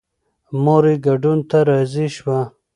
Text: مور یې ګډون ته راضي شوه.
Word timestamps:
مور 0.63 0.83
یې 0.91 0.95
ګډون 1.05 1.37
ته 1.49 1.57
راضي 1.69 2.07
شوه. 2.15 2.39